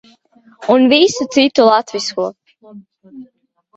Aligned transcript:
Un 0.75 0.87
visu 0.93 1.27
citu 1.35 1.67
latvisko. 1.67 2.29